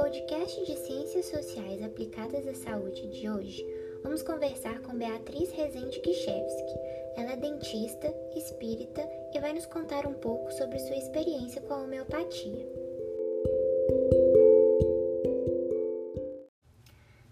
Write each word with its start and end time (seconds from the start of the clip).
podcast 0.00 0.64
de 0.64 0.76
Ciências 0.78 1.26
Sociais 1.26 1.82
aplicadas 1.82 2.46
à 2.48 2.54
saúde 2.54 3.06
de 3.10 3.28
hoje, 3.28 3.62
vamos 4.02 4.22
conversar 4.22 4.80
com 4.80 4.96
Beatriz 4.96 5.52
Rezende 5.52 6.00
Kiszewski. 6.00 6.72
Ela 7.18 7.32
é 7.32 7.36
dentista, 7.36 8.06
espírita 8.34 9.06
e 9.34 9.38
vai 9.38 9.52
nos 9.52 9.66
contar 9.66 10.06
um 10.06 10.14
pouco 10.14 10.50
sobre 10.52 10.78
sua 10.78 10.96
experiência 10.96 11.60
com 11.60 11.74
a 11.74 11.82
homeopatia. 11.82 12.66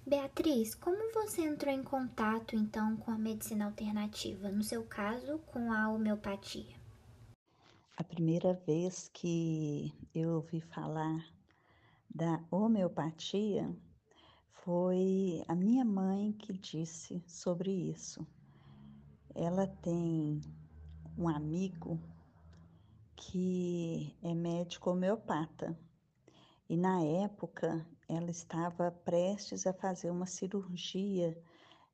Beatriz, 0.06 0.74
como 0.74 1.10
você 1.14 1.40
entrou 1.40 1.72
em 1.72 1.82
contato 1.82 2.54
então 2.54 2.98
com 2.98 3.10
a 3.10 3.16
medicina 3.16 3.64
alternativa, 3.64 4.50
no 4.50 4.62
seu 4.62 4.82
caso, 4.82 5.38
com 5.46 5.72
a 5.72 5.90
homeopatia? 5.90 6.76
A 7.96 8.04
primeira 8.04 8.52
vez 8.66 9.08
que 9.14 9.90
eu 10.14 10.34
ouvi 10.34 10.60
falar 10.60 11.37
da 12.18 12.42
homeopatia 12.50 13.72
foi 14.64 15.40
a 15.46 15.54
minha 15.54 15.84
mãe 15.84 16.32
que 16.32 16.52
disse 16.52 17.22
sobre 17.28 17.70
isso. 17.70 18.26
Ela 19.36 19.68
tem 19.68 20.40
um 21.16 21.28
amigo 21.28 22.00
que 23.14 24.18
é 24.20 24.34
médico 24.34 24.90
homeopata 24.90 25.78
e 26.68 26.76
na 26.76 27.00
época 27.04 27.86
ela 28.08 28.32
estava 28.32 28.90
prestes 28.90 29.64
a 29.64 29.72
fazer 29.72 30.10
uma 30.10 30.26
cirurgia 30.26 31.40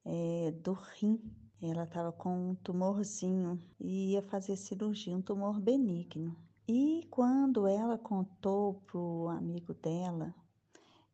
é, 0.06 0.52
do 0.52 0.73
rim. 0.73 1.20
Ela 1.60 1.84
estava 1.84 2.12
com 2.12 2.52
um 2.52 2.54
tumorzinho 2.54 3.62
e 3.79 4.12
ia 4.12 4.23
fazer 4.23 4.56
cirurgia, 4.56 5.15
um 5.15 5.20
tumor 5.20 5.60
benigno. 5.60 6.34
E 6.66 7.06
quando 7.10 7.66
ela 7.66 7.98
contou 7.98 8.80
para 8.86 8.98
o 8.98 9.28
amigo 9.28 9.74
dela 9.74 10.34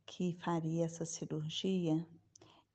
que 0.06 0.32
faria 0.34 0.84
essa 0.84 1.04
cirurgia, 1.04 2.06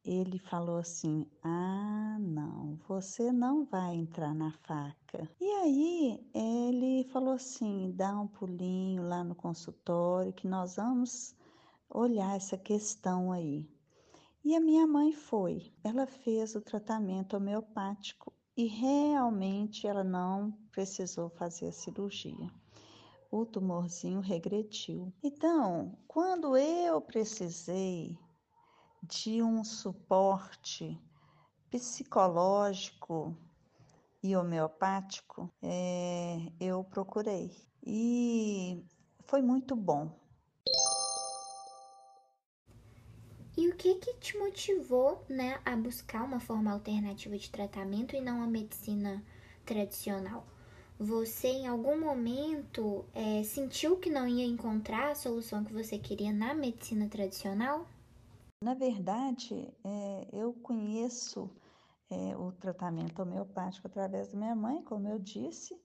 ele 0.03 0.37
falou 0.37 0.75
assim: 0.75 1.25
Ah, 1.41 2.17
não, 2.19 2.77
você 2.85 3.31
não 3.31 3.63
vai 3.63 3.95
entrar 3.95 4.35
na 4.35 4.51
faca. 4.51 5.25
E 5.39 5.45
aí 5.45 6.29
ele 6.33 7.05
falou 7.05 7.35
assim: 7.35 7.93
dá 7.95 8.19
um 8.19 8.27
pulinho 8.27 9.03
lá 9.03 9.23
no 9.23 9.35
consultório 9.35 10.33
que 10.33 10.45
nós 10.45 10.75
vamos 10.75 11.33
olhar 11.89 12.35
essa 12.35 12.57
questão 12.57 13.31
aí. 13.31 13.65
E 14.43 14.53
a 14.53 14.59
minha 14.59 14.85
mãe 14.85 15.13
foi. 15.13 15.73
Ela 15.81 16.05
fez 16.05 16.55
o 16.55 16.61
tratamento 16.61 17.37
homeopático 17.37 18.33
e 18.57 18.65
realmente 18.65 19.87
ela 19.87 20.03
não 20.03 20.51
precisou 20.73 21.29
fazer 21.29 21.67
a 21.67 21.71
cirurgia 21.71 22.51
o 23.41 23.45
tumorzinho 23.45 24.21
regrediu. 24.21 25.13
Então, 25.21 25.97
quando 26.07 26.55
eu 26.55 27.01
precisei 27.01 28.17
de 29.03 29.43
um 29.43 29.63
suporte 29.63 30.97
psicológico 31.69 33.35
e 34.23 34.35
homeopático, 34.35 35.51
é, 35.61 36.51
eu 36.59 36.83
procurei. 36.83 37.51
E 37.85 38.83
foi 39.25 39.41
muito 39.41 39.75
bom. 39.75 40.17
E 43.57 43.69
o 43.69 43.75
que 43.75 43.95
que 43.95 44.13
te 44.15 44.37
motivou, 44.37 45.23
né, 45.29 45.59
a 45.65 45.75
buscar 45.75 46.23
uma 46.23 46.39
forma 46.39 46.71
alternativa 46.71 47.37
de 47.37 47.49
tratamento 47.49 48.15
e 48.15 48.21
não 48.21 48.41
a 48.41 48.47
medicina 48.47 49.23
tradicional? 49.65 50.45
Você 50.99 51.49
em 51.49 51.67
algum 51.67 51.99
momento 51.99 53.03
é, 53.13 53.43
sentiu 53.43 53.97
que 53.97 54.09
não 54.09 54.25
ia 54.25 54.45
encontrar 54.45 55.11
a 55.11 55.15
solução 55.15 55.63
que 55.63 55.73
você 55.73 55.99
queria 55.99 56.31
na 56.31 56.53
medicina 56.53 57.07
tradicional? 57.09 57.85
Na 58.63 58.73
verdade, 58.73 59.73
é, 59.83 60.27
eu 60.31 60.53
conheço 60.53 61.49
é, 62.09 62.37
o 62.37 62.53
tratamento 62.53 63.21
homeopático 63.21 63.87
através 63.87 64.29
da 64.29 64.37
minha 64.37 64.55
mãe, 64.55 64.81
como 64.83 65.09
eu 65.09 65.19
disse, 65.19 65.77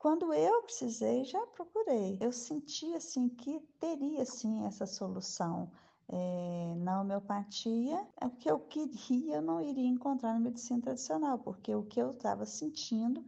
quando 0.00 0.34
eu 0.34 0.62
precisei, 0.62 1.24
já 1.24 1.40
procurei. 1.46 2.18
Eu 2.20 2.32
senti 2.32 2.92
assim 2.94 3.28
que 3.28 3.60
teria 3.78 4.24
sim 4.24 4.66
essa 4.66 4.84
solução. 4.84 5.70
É, 6.08 6.74
na 6.78 7.00
homeopatia, 7.00 8.04
o 8.22 8.30
que 8.30 8.50
eu 8.50 8.60
queria 8.60 9.36
eu 9.36 9.42
não 9.42 9.60
iria 9.60 9.88
encontrar 9.88 10.34
na 10.34 10.40
medicina 10.40 10.80
tradicional, 10.80 11.38
porque 11.38 11.74
o 11.74 11.82
que 11.82 12.00
eu 12.00 12.12
estava 12.12 12.44
sentindo 12.44 13.24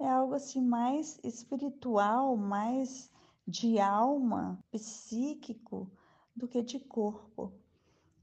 é 0.00 0.08
algo 0.08 0.34
assim 0.34 0.62
mais 0.62 1.20
espiritual, 1.22 2.36
mais 2.36 3.10
de 3.46 3.78
alma, 3.78 4.58
psíquico, 4.70 5.90
do 6.34 6.48
que 6.48 6.62
de 6.62 6.80
corpo. 6.80 7.52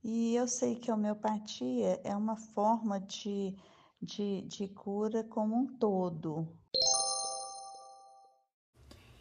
E 0.03 0.35
eu 0.35 0.47
sei 0.47 0.75
que 0.75 0.89
a 0.89 0.95
homeopatia 0.95 2.01
é 2.03 2.15
uma 2.15 2.35
forma 2.35 2.99
de, 2.99 3.55
de, 4.01 4.41
de 4.41 4.67
cura 4.69 5.23
como 5.23 5.55
um 5.55 5.67
todo. 5.67 6.47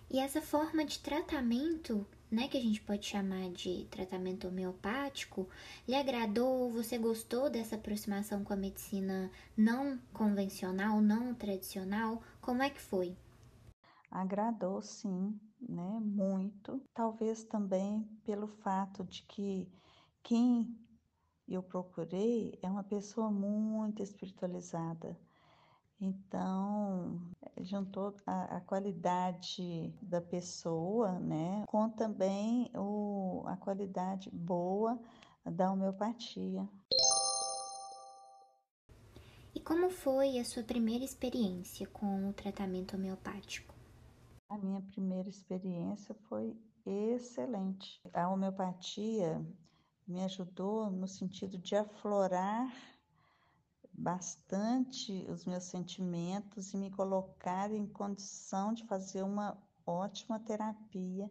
E 0.09 0.19
essa 0.19 0.41
forma 0.41 0.85
de 0.85 0.99
tratamento 1.01 2.07
né, 2.31 2.49
que 2.49 2.57
a 2.57 2.61
gente 2.61 2.81
pode 2.81 3.07
chamar 3.07 3.51
de 3.51 3.87
tratamento 3.91 4.49
homeopático, 4.49 5.49
lhe 5.87 5.95
agradou? 5.95 6.71
Você 6.71 6.99
gostou 6.99 7.49
dessa 7.49 7.77
aproximação 7.77 8.43
com 8.43 8.53
a 8.53 8.57
medicina 8.57 9.31
não 9.57 9.99
convencional, 10.13 11.01
não 11.01 11.35
tradicional? 11.35 12.23
Como 12.47 12.63
é 12.63 12.71
que 12.71 12.81
foi? 12.81 13.19
Agradou, 14.09 14.81
sim, 14.81 15.37
né, 15.61 15.99
muito. 16.01 16.81
Talvez 16.95 17.43
também 17.43 18.05
pelo 18.25 18.47
fato 18.47 19.03
de 19.03 19.25
que 19.25 19.69
quem 20.23 20.79
eu 21.49 21.61
procurei 21.61 22.57
é 22.63 22.71
uma 22.71 22.85
pessoa 22.85 23.33
muito 23.33 24.01
espiritualizada. 24.01 25.19
Então, 26.01 27.21
juntou 27.63 28.15
a, 28.25 28.59
a, 28.59 28.61
qualidade 28.61 29.93
da 30.01 30.21
pessoa, 30.21 31.19
né, 31.19 31.65
com 31.67 31.91
também 31.91 32.71
o, 32.77 33.43
a 33.47 33.57
qualidade 33.57 34.31
boa 34.31 34.97
da 35.45 35.73
homeopatia. 35.73 36.69
E 39.57 39.61
como 39.61 39.89
foi 39.89 40.39
a 40.39 40.45
sua 40.45 40.63
primeira 40.63 41.03
experiência 41.03 41.87
com 41.87 42.29
o 42.29 42.33
tratamento 42.35 42.95
homeopático? 42.95 43.75
A 44.51 44.59
minha 44.59 44.83
primeira 44.83 45.31
experiência 45.31 46.15
foi 46.29 46.55
excelente. 46.85 47.99
A 48.13 48.29
homeopatia 48.29 49.43
me 50.07 50.23
ajudou 50.25 50.91
no 50.91 51.09
sentido 51.09 51.57
de 51.57 51.75
aflorar 51.75 52.71
bastante 53.91 55.25
os 55.31 55.47
meus 55.47 55.65
sentimentos 55.65 56.75
e 56.75 56.77
me 56.77 56.91
colocar 56.91 57.73
em 57.73 57.87
condição 57.87 58.75
de 58.75 58.85
fazer 58.85 59.23
uma 59.23 59.57
ótima 59.87 60.39
terapia, 60.39 61.31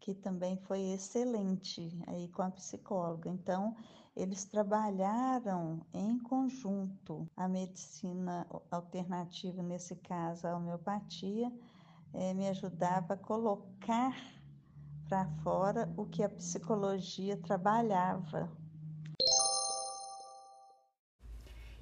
que 0.00 0.14
também 0.14 0.56
foi 0.56 0.80
excelente 0.92 1.96
aí 2.06 2.28
com 2.28 2.42
a 2.42 2.50
psicóloga. 2.50 3.28
Então, 3.28 3.76
eles 4.16 4.44
trabalharam 4.44 5.80
em 5.92 6.18
conjunto 6.18 7.28
a 7.36 7.48
medicina 7.48 8.46
alternativa, 8.70 9.62
nesse 9.62 9.96
caso 9.96 10.46
a 10.46 10.56
homeopatia, 10.56 11.52
eh, 12.14 12.34
me 12.34 12.48
ajudava 12.48 13.14
a 13.14 13.16
colocar 13.16 14.16
para 15.08 15.26
fora 15.42 15.92
o 15.96 16.04
que 16.04 16.22
a 16.22 16.28
psicologia 16.28 17.36
trabalhava 17.36 18.50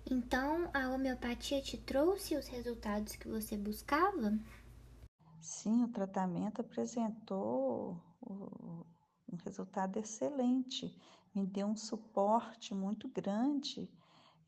Então, 0.09 0.71
a 0.73 0.89
homeopatia 0.91 1.61
te 1.61 1.77
trouxe 1.77 2.37
os 2.37 2.47
resultados 2.47 3.17
que 3.17 3.27
você 3.27 3.57
buscava? 3.57 4.39
Sim, 5.47 5.85
o 5.85 5.89
tratamento 5.89 6.61
apresentou 6.61 8.03
um 8.21 9.37
resultado 9.45 9.97
excelente, 9.97 10.93
me 11.33 11.47
deu 11.47 11.69
um 11.69 11.77
suporte 11.77 12.75
muito 12.75 13.09
grande 13.09 13.89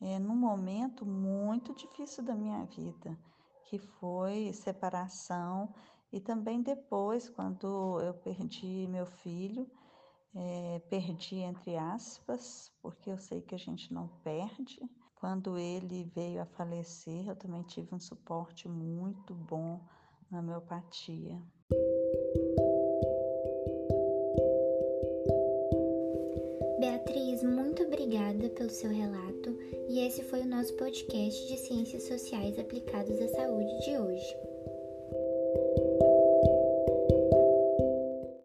é, 0.00 0.18
num 0.18 0.34
momento 0.34 1.06
muito 1.06 1.72
difícil 1.72 2.24
da 2.24 2.34
minha 2.34 2.64
vida, 2.64 3.16
que 3.66 3.78
foi 3.78 4.52
separação 4.52 5.72
e 6.12 6.18
também 6.18 6.62
depois, 6.62 7.28
quando 7.28 8.00
eu 8.00 8.14
perdi 8.14 8.88
meu 8.88 9.06
filho, 9.06 9.70
é, 10.34 10.82
perdi 10.90 11.36
entre 11.36 11.76
aspas, 11.76 12.72
porque 12.82 13.08
eu 13.08 13.18
sei 13.18 13.40
que 13.40 13.54
a 13.54 13.58
gente 13.58 13.94
não 13.94 14.08
perde, 14.24 14.80
quando 15.14 15.56
ele 15.56 16.10
veio 16.12 16.42
a 16.42 16.46
falecer, 16.46 17.28
eu 17.28 17.36
também 17.36 17.62
tive 17.62 17.94
um 17.94 18.00
suporte 18.00 18.68
muito 18.68 19.32
bom 19.32 19.80
na 20.30 20.40
homeopatia. 20.40 21.40
Beatriz, 26.78 27.42
muito 27.42 27.82
obrigada 27.82 28.48
pelo 28.50 28.70
seu 28.70 28.90
relato 28.90 29.56
e 29.88 30.00
esse 30.06 30.22
foi 30.25 30.40
o 30.42 30.46
nosso 30.46 30.75
podcast 30.75 31.48
de 31.48 31.56
Ciências 31.56 32.04
Sociais 32.04 32.58
aplicadas 32.58 33.20
à 33.20 33.28
saúde 33.28 33.84
de 33.84 33.98
hoje. 33.98 34.36